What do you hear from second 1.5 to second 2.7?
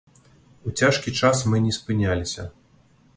мы не спыняліся.